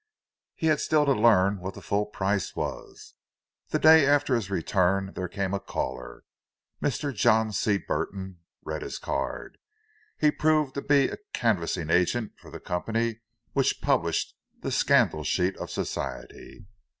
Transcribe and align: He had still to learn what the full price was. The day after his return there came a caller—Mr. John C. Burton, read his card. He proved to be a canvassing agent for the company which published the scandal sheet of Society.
He 0.55 0.65
had 0.65 0.79
still 0.79 1.05
to 1.05 1.11
learn 1.11 1.59
what 1.59 1.75
the 1.75 1.81
full 1.83 2.07
price 2.07 2.55
was. 2.55 3.13
The 3.69 3.77
day 3.77 4.03
after 4.07 4.33
his 4.33 4.49
return 4.49 5.13
there 5.13 5.27
came 5.27 5.53
a 5.53 5.59
caller—Mr. 5.59 7.13
John 7.13 7.51
C. 7.53 7.77
Burton, 7.77 8.39
read 8.63 8.81
his 8.81 8.97
card. 8.97 9.59
He 10.17 10.31
proved 10.31 10.73
to 10.73 10.81
be 10.81 11.07
a 11.09 11.17
canvassing 11.33 11.91
agent 11.91 12.31
for 12.39 12.49
the 12.49 12.59
company 12.59 13.19
which 13.53 13.79
published 13.79 14.35
the 14.61 14.71
scandal 14.71 15.23
sheet 15.23 15.55
of 15.57 15.69
Society. 15.69 16.65